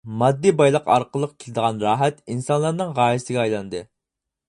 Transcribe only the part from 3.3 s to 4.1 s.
ئايلاندى.